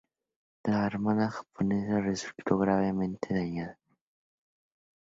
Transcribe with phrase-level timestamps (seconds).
[0.65, 3.77] La armada japonesa resultó gravemente dañada.